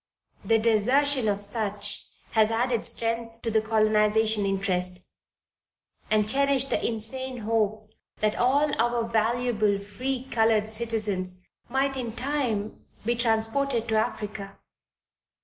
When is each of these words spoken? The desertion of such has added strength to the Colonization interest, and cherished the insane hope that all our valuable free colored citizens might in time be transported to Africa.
The 0.43 0.57
desertion 0.57 1.27
of 1.27 1.43
such 1.43 2.07
has 2.31 2.49
added 2.49 2.85
strength 2.85 3.39
to 3.43 3.51
the 3.51 3.61
Colonization 3.61 4.47
interest, 4.47 5.05
and 6.09 6.27
cherished 6.27 6.71
the 6.71 6.83
insane 6.83 7.41
hope 7.41 7.91
that 8.17 8.35
all 8.35 8.73
our 8.81 9.03
valuable 9.07 9.77
free 9.77 10.23
colored 10.31 10.67
citizens 10.67 11.43
might 11.69 11.97
in 11.97 12.13
time 12.15 12.83
be 13.05 13.13
transported 13.13 13.87
to 13.89 13.95
Africa. 13.97 14.57